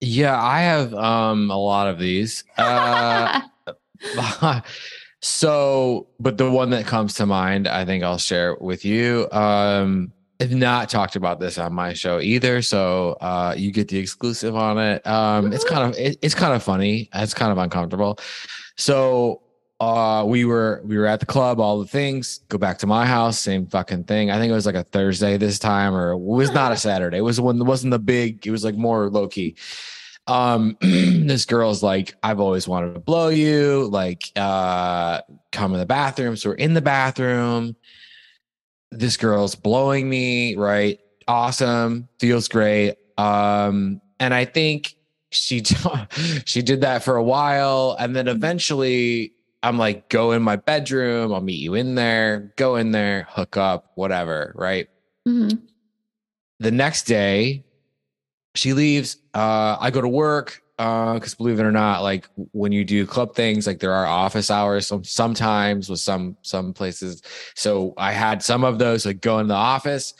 [0.00, 2.44] yeah i have um a lot of these.
[2.58, 3.40] Uh
[5.20, 10.10] so but the one that comes to mind i think i'll share with you um
[10.40, 14.56] i've not talked about this on my show either so uh you get the exclusive
[14.56, 15.06] on it.
[15.06, 17.08] Um it's kind of it, it's kind of funny.
[17.14, 18.18] It's kind of uncomfortable.
[18.76, 19.42] So
[19.82, 23.04] uh we were we were at the club all the things go back to my
[23.04, 24.30] house same fucking thing.
[24.30, 27.18] I think it was like a thursday this time or it was not a saturday.
[27.18, 29.56] It was when it wasn't the big it was like more low key
[30.28, 35.86] um this girl's like i've always wanted to blow you like uh come in the
[35.86, 36.36] bathroom.
[36.36, 37.74] So we're in the bathroom.
[38.92, 41.00] This girl's blowing me right?
[41.26, 42.08] Awesome.
[42.20, 42.94] Feels great.
[43.18, 44.94] Um and i think
[45.30, 45.64] she
[46.44, 51.32] she did that for a while and then eventually i'm like go in my bedroom
[51.32, 54.88] i'll meet you in there go in there hook up whatever right
[55.26, 55.60] Mhm.
[56.58, 57.64] the next day
[58.54, 62.72] she leaves uh i go to work uh because believe it or not like when
[62.72, 67.22] you do club things like there are office hours some sometimes with some some places
[67.54, 70.14] so i had some of those like go in the office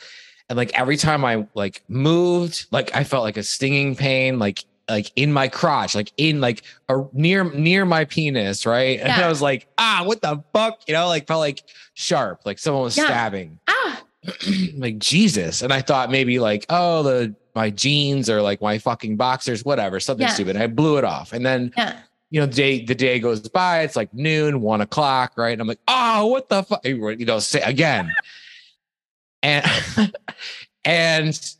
[0.49, 4.63] and like every time i like moved like i felt like a stinging pain like
[4.89, 9.27] like in my crotch like in like a, near near my penis right and i
[9.29, 12.97] was like ah what the fuck you know like felt like sharp like someone was
[12.97, 13.05] Yeah.
[13.05, 14.03] stabbing Ah,
[14.75, 15.61] like Jesus.
[15.61, 19.99] And I thought maybe like, oh, the my jeans or like my fucking boxers, whatever,
[19.99, 20.33] something Yeah.
[20.33, 20.55] stupid.
[20.55, 21.33] I blew it off.
[21.33, 21.99] And then, yeah.
[22.29, 25.51] you know, the day the day goes by, it's like noon, one o'clock, right?
[25.51, 26.85] And I'm like, oh, what the fuck?
[26.85, 28.11] You know, say again.
[29.41, 29.65] And
[30.85, 31.55] and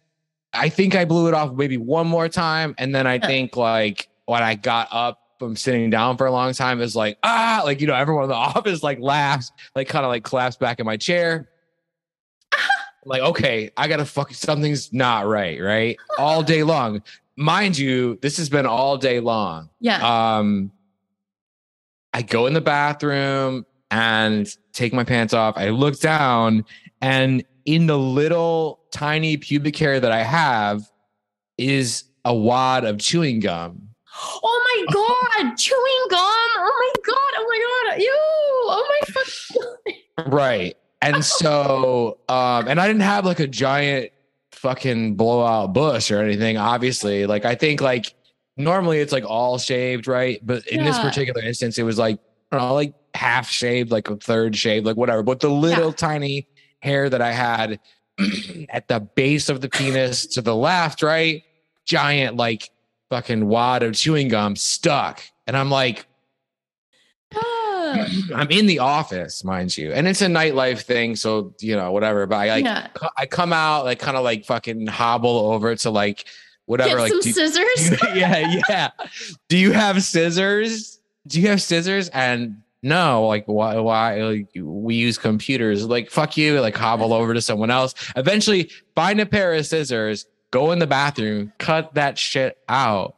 [0.54, 2.76] I think I blew it off maybe one more time.
[2.78, 3.28] And then I Yeah.
[3.28, 7.18] think like when I got up from sitting down for a long time, is like,
[7.24, 10.60] ah, like you know, everyone in the office like laughs, like kind of like collapsed
[10.60, 11.50] back in my chair.
[12.54, 12.60] I'm
[13.06, 15.98] like, okay, I gotta fuck something's not right, right?
[16.18, 17.02] All day long.
[17.36, 19.70] Mind you, this has been all day long.
[19.80, 20.38] Yeah.
[20.38, 20.72] Um
[22.14, 25.56] I go in the bathroom and take my pants off.
[25.58, 26.64] I look down
[27.02, 30.90] and in the little tiny pubic hair that I have
[31.58, 33.90] is a wad of chewing gum.
[34.16, 36.20] oh my god, chewing gum.
[36.20, 37.34] Oh my god.
[37.36, 38.02] Oh my god.
[38.02, 38.14] You.
[38.66, 40.32] Oh my fuck.
[40.32, 40.78] Right.
[41.02, 44.12] And so um and I didn't have like a giant
[44.52, 47.26] fucking blowout bush or anything obviously.
[47.26, 48.14] Like I think like
[48.56, 50.40] normally it's like all shaved, right?
[50.46, 52.20] But in this particular instance it was like
[52.52, 55.24] I don't know, like half shaved, like a third shaved, like whatever.
[55.24, 56.48] But the little tiny
[56.82, 57.80] hair that I had
[58.70, 61.44] at the base of the penis to the left, right?
[61.86, 62.70] Giant like
[63.10, 65.22] fucking wad of chewing gum stuck.
[65.48, 66.06] And I'm like.
[67.94, 72.26] I'm in the office, mind you, and it's a nightlife thing, so you know whatever.
[72.26, 72.88] But I like yeah.
[73.18, 76.26] I come out like kind of like fucking hobble over to like
[76.66, 76.90] whatever.
[76.90, 78.02] Get like some do- scissors.
[78.16, 78.90] yeah, yeah.
[79.48, 81.00] Do you have scissors?
[81.28, 82.10] Do you have scissors?
[82.10, 83.80] And no, like why?
[83.80, 84.22] Why?
[84.22, 85.86] Like, we use computers.
[85.86, 86.60] Like fuck you.
[86.60, 87.96] Like hobble over to someone else.
[88.16, 90.26] Eventually, find a pair of scissors.
[90.52, 91.54] Go in the bathroom.
[91.58, 93.16] Cut that shit out.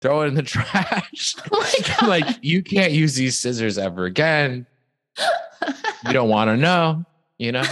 [0.00, 1.36] Throw it in the trash.
[1.52, 1.96] oh my god.
[2.00, 4.66] I'm like, you can't use these scissors ever again.
[6.06, 7.04] You don't want to know,
[7.38, 7.62] you know?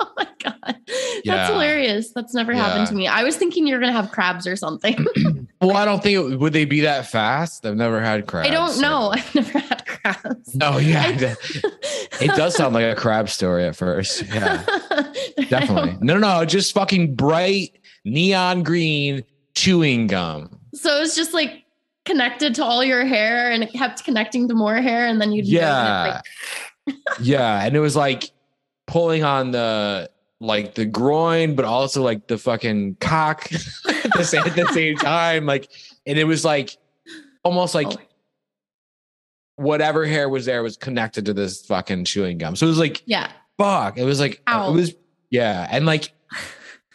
[0.00, 0.76] oh my god.
[1.22, 1.36] Yeah.
[1.36, 2.12] That's hilarious.
[2.12, 3.06] That's never happened to me.
[3.06, 5.04] I was thinking you're gonna have crabs or something.
[5.62, 7.66] Well, I don't think it, would they be that fast.
[7.66, 8.48] I've never had crabs.
[8.48, 9.10] I don't so- know.
[9.12, 10.56] I've never had crabs.
[10.62, 11.10] Oh yeah,
[12.20, 14.22] it does sound like a crab story at first.
[14.26, 14.64] Yeah,
[15.48, 15.96] definitely.
[16.00, 20.58] No, no, no, just fucking bright neon green chewing gum.
[20.74, 21.64] So it was just like
[22.04, 25.46] connected to all your hair and it kept connecting to more hair and then you'd
[25.46, 26.20] Yeah,
[26.86, 28.30] like, yeah, and it was like
[28.86, 30.10] pulling on the
[30.40, 33.52] like the groin, but also like the fucking cock
[33.88, 35.44] at the same, at the same time.
[35.46, 35.70] Like,
[36.06, 36.76] and it was like
[37.44, 37.96] almost like Oh.
[39.60, 42.56] Whatever hair was there was connected to this fucking chewing gum.
[42.56, 43.30] So it was like yeah.
[43.58, 43.98] fuck.
[43.98, 44.70] It was like Ow.
[44.70, 44.94] it was
[45.30, 46.12] yeah, and like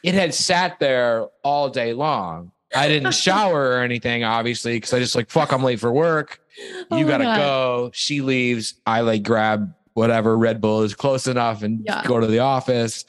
[0.04, 2.52] it had sat there all day long.
[2.76, 5.52] I didn't shower or anything, obviously, because I just like fuck.
[5.54, 6.42] I'm late for work.
[6.90, 7.38] Oh you my gotta God.
[7.38, 7.92] go.
[7.94, 8.76] She leaves.
[8.86, 12.04] I like grab whatever Red Bull is close enough and Yeah.
[12.06, 13.06] go to the office.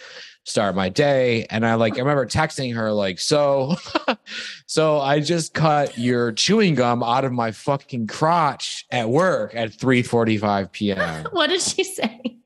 [0.48, 3.74] Start my day, and I like I remember texting her like, so,
[4.66, 9.72] so I just cut your chewing gum out of my fucking crotch at work at
[9.72, 11.26] 3:45 p.m.
[11.32, 12.38] What did she say?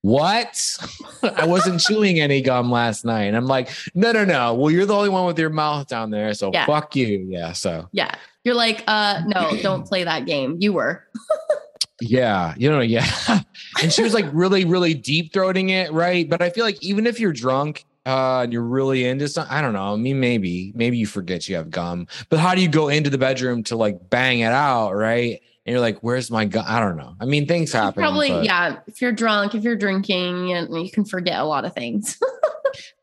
[0.00, 0.76] What?
[1.22, 3.24] I wasn't chewing any gum last night.
[3.24, 4.54] And I'm like, no, no, no.
[4.54, 6.34] Well, you're the only one with your mouth down there.
[6.34, 6.66] So Yeah.
[6.66, 7.26] fuck you.
[7.28, 7.52] Yeah.
[7.52, 8.14] So Yeah.
[8.44, 10.56] You're like, uh, no, don't play that game.
[10.60, 11.04] You were.
[12.02, 13.06] yeah, you know, yeah.
[13.82, 16.28] And she was like really, really deep throating it, right?
[16.28, 19.62] But I feel like even if you're drunk, uh, and you're really into something, I
[19.62, 19.94] don't know.
[19.94, 22.06] I mean, maybe, maybe you forget you have gum.
[22.28, 25.40] But how do you go into the bedroom to like bang it out, right?
[25.64, 26.66] And you're like, where's my gum?
[26.68, 27.16] I don't know.
[27.18, 28.02] I mean, things You happen.
[28.02, 28.80] Probably, but- yeah.
[28.86, 32.18] If you're drunk, if you're drinking, and you can forget a lot of things.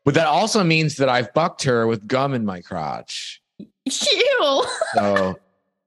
[0.04, 3.40] But that also means that I've bucked her with gum in my crotch.
[3.58, 4.64] Ew.
[4.94, 5.38] So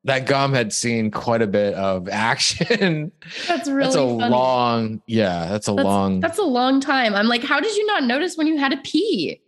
[0.05, 3.11] that gum had seen quite a bit of action.
[3.47, 4.29] That's really that's a funny.
[4.31, 6.19] long, yeah, that's a That's- long.
[6.19, 7.13] That's a long time.
[7.15, 9.41] I'm like, how did you not notice when you had to pee?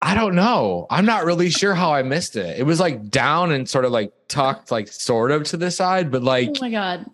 [0.00, 0.86] I don't know.
[0.90, 2.58] I'm not really sure how I missed it.
[2.58, 6.10] It was like down and sort of like tucked, like sort of to the side,
[6.10, 7.06] but like oh my god.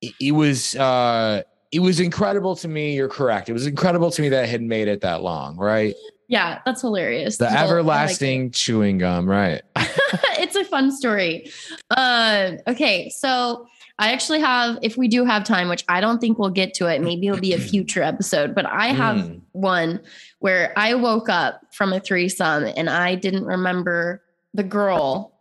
[0.00, 2.94] it, it was uh it was incredible to me.
[2.94, 3.48] You're correct.
[3.48, 5.94] It was incredible to me that it had made it that long, right?
[6.34, 7.36] Yeah, that's hilarious.
[7.36, 9.62] The Well, I like everlasting chewing gum, right?
[9.76, 11.48] it's a fun story.
[11.90, 13.68] Uh, okay, so
[14.00, 16.88] I actually have, if we do have time, which I don't think we'll get to
[16.92, 19.42] it, maybe it'll be a future episode, but I have Mm.
[19.52, 20.00] one
[20.40, 24.20] where I woke up from a threesome and I didn't remember
[24.54, 25.38] the girl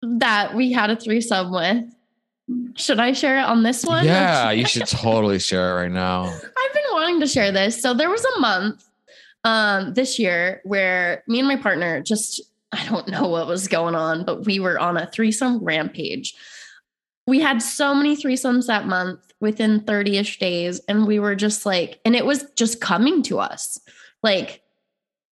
[0.00, 1.84] that we had a threesome with.
[2.78, 4.06] Should I share it on this one?
[4.06, 6.22] Yeah, you should totally share it right now.
[6.24, 7.82] I've been wanting to share this.
[7.82, 8.82] So there was a month
[9.44, 12.40] um this year where me and my partner just
[12.72, 16.34] I don't know what was going on, but we were on a threesome rampage.
[17.26, 22.00] We had so many threesomes that month within 30ish days and we were just like
[22.04, 23.78] and it was just coming to us.
[24.22, 24.60] Like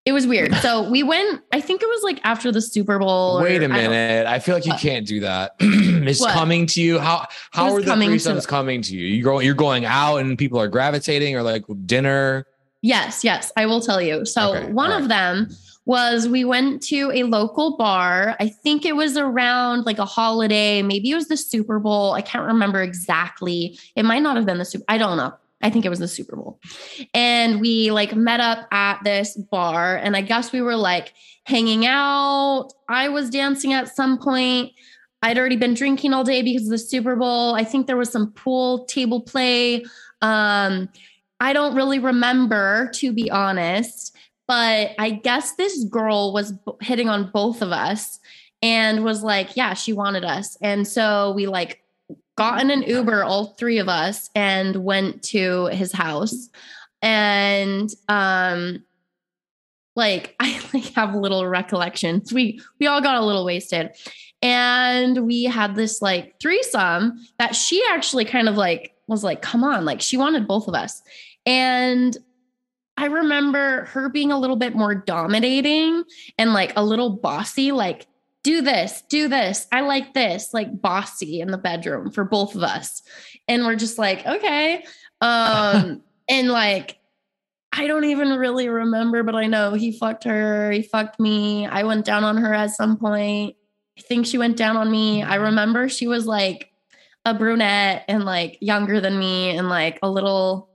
[0.04, 0.54] it was weird.
[0.56, 3.68] So we went I think it was like after the Super Bowl Wait a I
[3.68, 4.26] minute.
[4.26, 4.80] I feel like you What?
[4.80, 5.52] can't do that.
[5.60, 6.32] it's What?
[6.32, 6.98] coming to you.
[6.98, 9.06] How how are the coming to- threesomes coming to you?
[9.06, 12.46] You go you're going out and people are gravitating or like dinner.
[12.82, 14.24] Yes, yes, I will tell you.
[14.26, 15.48] So Okay, one all of them
[15.84, 18.36] was we went to a local bar.
[18.38, 22.12] I think it was around like a holiday, maybe it was the Super Bowl.
[22.12, 23.78] I can't remember exactly.
[23.96, 24.84] It might not have been the Super.
[24.88, 25.32] I don't know.
[25.62, 26.58] I think it was the Super Bowl.
[27.14, 31.14] And we like met up at this bar and I guess we were like
[31.44, 32.70] hanging out.
[32.88, 34.72] I was dancing at some point.
[35.22, 37.54] I'd already been drinking all day because of the Super Bowl.
[37.54, 39.84] I think there was some pool table play.
[40.20, 40.88] Um
[41.42, 47.32] I don't really remember, to be honest, but I guess this girl was hitting on
[47.32, 48.20] both of us
[48.62, 50.56] and was like, yeah, she wanted us.
[50.62, 51.82] And so we like
[52.38, 56.48] got in an Uber, all three of us, and went to his house.
[57.02, 58.84] And um,
[59.96, 62.32] like I like have little recollections.
[62.32, 63.90] We we all got a little wasted.
[64.42, 69.64] And we had this like threesome that she actually kind of like was like, come
[69.64, 71.02] on, like she wanted both of us.
[71.46, 72.16] And
[72.96, 76.04] I remember her being a little bit more dominating
[76.38, 78.06] and like a little bossy, like,
[78.42, 79.66] do this, do this.
[79.72, 83.02] I like this, like bossy in the bedroom for both of us.
[83.48, 84.84] And we're just like, okay.
[85.20, 86.98] Um, and like,
[87.72, 91.66] I don't even really remember, but I know he fucked her, he fucked me.
[91.66, 93.56] I went down on her at some point.
[93.98, 95.22] I think she went down on me.
[95.22, 96.70] I remember she was like
[97.24, 100.71] a brunette and like younger than me and like a little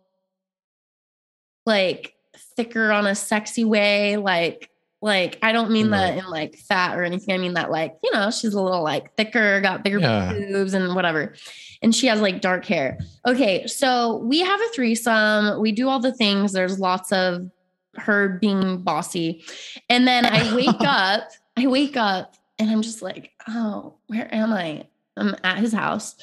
[1.67, 2.15] like
[2.55, 7.03] thicker on a sexy way like like i don't mean that in like fat or
[7.03, 7.35] anything.
[7.35, 10.33] I mean that like you know she's a little like thicker got bigger Yeah.
[10.33, 11.35] boobs and whatever.
[11.83, 12.97] And she has like dark hair.
[13.27, 15.61] Okay so we have a threesome.
[15.61, 16.51] We do all the things.
[16.53, 17.51] There's lots of
[17.97, 19.43] her being bossy.
[19.89, 24.51] And then i wake up i wake up and i'm just like oh where am
[24.51, 24.87] i?
[25.15, 26.15] I'm at his house.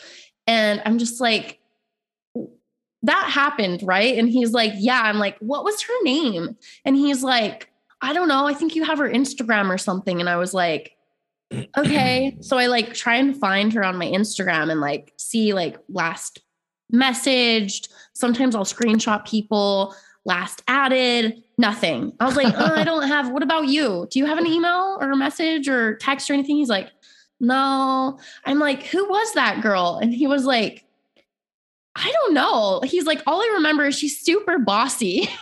[0.48, 1.61] And i'm just like
[3.05, 4.17] that happened, right?
[4.17, 5.03] And he's like, Yeah.
[5.03, 6.57] I'm like, What was her name?
[6.85, 8.47] And he's like, I don't know.
[8.47, 10.21] I think you have her Instagram or something.
[10.21, 10.97] And I was like,
[11.79, 12.37] Okay.
[12.40, 16.43] So I like try and find her on my Instagram and like see like last
[16.93, 17.88] messaged.
[18.14, 22.12] Sometimes I'll screenshot people, last added, nothing.
[22.21, 24.07] I was like, oh, I don't have, what about you?
[24.11, 26.57] Do you have an email or a message or text or anything?
[26.57, 26.90] He's like,
[27.40, 28.19] no.
[28.45, 29.99] I'm like, who was that girl?
[30.01, 30.84] And he was like,
[31.96, 32.80] I don't know.
[32.85, 35.28] He's like, all I remember is she's super bossy.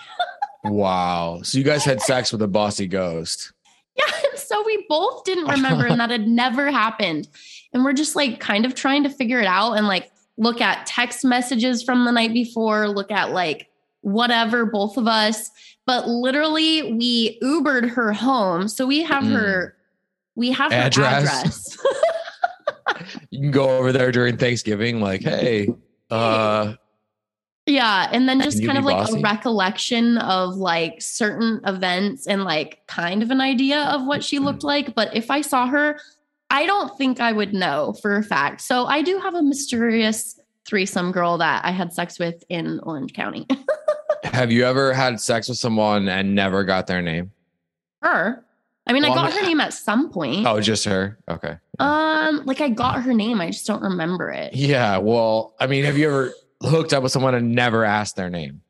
[0.65, 1.41] Wow.
[1.43, 3.53] So you guys had sex with a bossy ghost.
[3.97, 4.05] yeah.
[4.37, 7.27] So we both didn't remember, and that had never happened.
[7.73, 10.87] And we're just like kind of trying to figure it out and like look at
[10.87, 13.71] text messages from the night before, look at like
[14.03, 15.51] whatever, both of us.
[15.85, 18.69] But literally, we Ubered her home.
[18.69, 19.33] So we have Mm.
[19.33, 19.77] her,
[20.37, 21.25] we have her Address.
[21.25, 21.77] address.
[23.31, 25.69] You can go over there during Thanksgiving, like, hey,
[26.13, 26.75] uh,
[27.67, 29.19] Yeah, and then just kind of like bossy?
[29.19, 34.37] a recollection of like certain events and like kind of an idea of what she
[34.37, 34.47] Mm-hmm.
[34.47, 34.95] looked like.
[34.95, 35.99] But if I saw her,
[36.51, 38.61] I don't think I would know for a fact.
[38.61, 43.13] So I do have a mysterious threesome girl that I had sex with in Orange
[43.15, 43.47] County.
[44.25, 47.31] have you ever had sex with someone and never got their name?
[48.03, 48.45] her.
[48.87, 50.47] I mean, Well, I I got her name at some point.
[50.47, 51.19] Oh, just her.
[51.29, 51.57] Okay.
[51.79, 54.55] Um, like I got her name, I just don't remember it.
[54.55, 54.99] Yeah.
[54.99, 58.61] Well, I mean, have you ever hooked up with someone and never asked their name?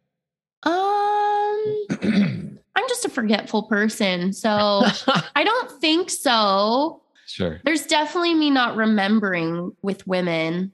[0.65, 1.87] Um,
[2.77, 4.49] I'm just a forgetful person, so
[5.35, 7.03] I don't think so.
[7.27, 7.61] sure.
[7.65, 10.73] There's definitely me not remembering with women,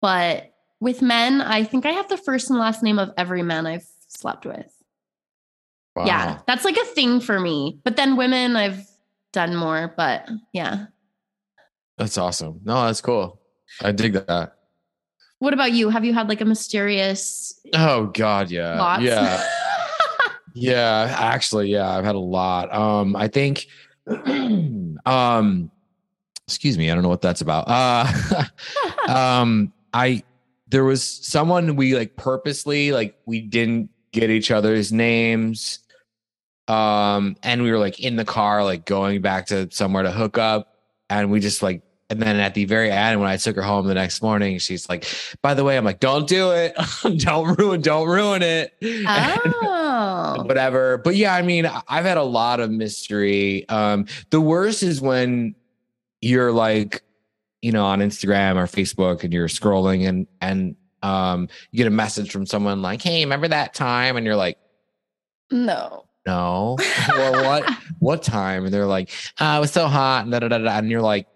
[0.00, 3.66] but with men, I think I have the first and last name of every man
[3.66, 4.70] I've slept with.
[5.96, 6.06] Wow.
[6.06, 7.78] Yeah, that's like a thing for me.
[7.84, 8.86] But then women, I've
[9.32, 9.92] done more.
[9.96, 10.86] But yeah.
[11.98, 12.60] That's awesome.
[12.64, 13.40] No, that's cool.
[13.82, 14.54] I dig that.
[15.38, 15.90] What about you?
[15.90, 18.78] Have you had like a mysterious Oh God, yeah.
[18.78, 19.02] lots?
[19.02, 19.46] Yeah.
[20.56, 22.72] Yeah, actually, yeah, I've had a lot.
[22.72, 23.66] Um, I think
[25.06, 25.70] um
[26.46, 27.64] excuse me, I don't know what that's about.
[27.66, 28.44] Uh
[29.08, 30.22] um I
[30.68, 35.80] there was someone we like purposely like we didn't get each other's names.
[36.68, 40.38] Um and we were like in the car like going back to somewhere to hook
[40.38, 40.74] up
[41.10, 43.86] and we just like and then at the very end when I took her home
[43.86, 45.06] the next morning she's like
[45.42, 46.74] by the way I'm like don't do it
[47.18, 48.74] don't ruin don't ruin it
[49.94, 50.42] oh.
[50.44, 50.98] whatever.
[50.98, 53.68] But yeah, I mean, I've had a lot of mystery.
[53.68, 55.54] Um, the worst is when
[56.20, 57.02] you're like,
[57.62, 61.90] you know, on Instagram or Facebook and you're scrolling and and um you get a
[61.90, 64.16] message from someone like, hey, remember that time?
[64.16, 64.58] And you're like,
[65.50, 66.06] No.
[66.26, 66.76] No.
[67.18, 68.64] or what what time?
[68.64, 70.78] And they're like, uh, it was so hot, and da, da, da, da.
[70.78, 71.26] and you're like,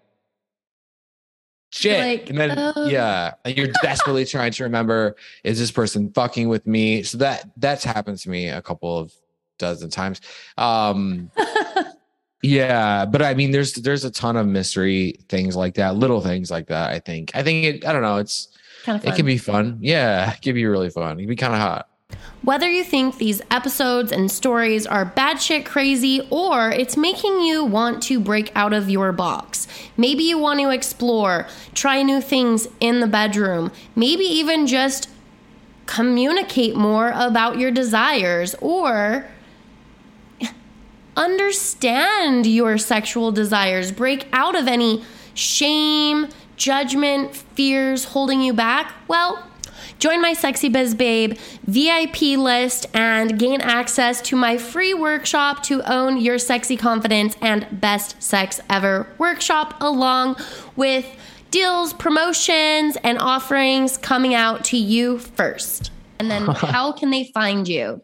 [1.71, 2.01] shit.
[2.01, 2.87] Like, and then oh.
[2.87, 7.03] yeah, and you're desperately trying to remember, is this person fucking with me?
[7.03, 9.13] So that that's happened to me a couple of
[9.59, 10.21] dozen times.
[10.57, 11.31] Um
[12.43, 16.51] yeah, but I mean there's there's a ton of mystery things like that, little things
[16.51, 17.33] like that, I think.
[17.35, 18.49] I think it I don't know, it's
[18.85, 19.79] kind of it can be fun.
[19.81, 21.19] Yeah, it can be really fun.
[21.19, 21.88] It can be kind of hot.
[22.43, 27.63] Whether you think these episodes and stories are bad shit crazy or it's making you
[27.63, 29.69] want to break out of your box.
[29.99, 35.11] Maybe you want to explore, try new things in the bedroom, maybe even just
[35.85, 39.27] communicate more about your desires or
[41.17, 45.05] understand your sexual desires, break out of any
[45.35, 48.95] shame, judgment, fears holding you back.
[49.07, 49.45] Well,
[49.99, 55.83] Join my Sexy Biz Babe VIP list and gain access to my free workshop to
[55.93, 60.37] own your sexy confidence and best sex ever workshop, along
[60.77, 61.05] with
[61.51, 65.91] deals, promotions, and offerings coming out to you first.
[66.21, 68.01] And then, how can they find you?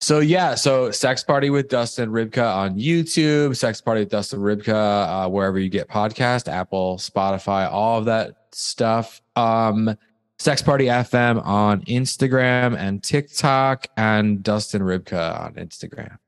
[0.00, 5.26] So yeah, so Sex Party with Dustin Ribka on YouTube, Sex Party with Dustin Ribka,
[5.26, 9.20] uh, wherever you get podcast, Apple, Spotify, all of that stuff.
[9.34, 9.96] Um,
[10.38, 16.18] Sex Party FM on Instagram and TikTok, and Dustin Ribka on Instagram.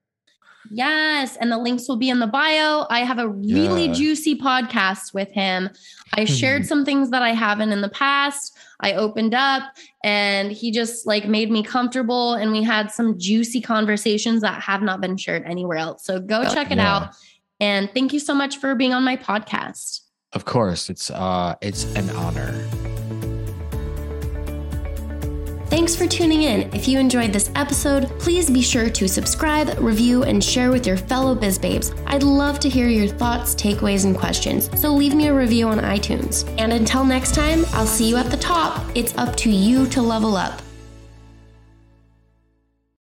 [0.70, 2.86] Yes, and the links will be in the bio.
[2.90, 3.92] I have a really Yeah.
[3.94, 5.70] juicy podcast with him.
[6.14, 8.56] I shared some things that I haven't in the past.
[8.80, 9.62] I opened up
[10.04, 14.82] and he just like made me comfortable and we had some juicy conversations that have
[14.82, 16.04] not been shared anywhere else.
[16.04, 16.94] So go check it Yeah.
[16.96, 17.08] out.
[17.58, 20.00] And thank you so much for being on my podcast.
[20.32, 22.54] Of course, it's uh, it's an honor.
[25.70, 26.62] Thanks for tuning in.
[26.74, 30.96] If you enjoyed this episode, please be sure to subscribe, review, and share with your
[30.96, 31.92] fellow biz babes.
[32.06, 35.78] I'd love to hear your thoughts, takeaways, and questions, so leave me a review on
[35.78, 36.44] iTunes.
[36.58, 38.84] And until next time, I'll see you at the top.
[38.96, 40.60] It's up to you to level up.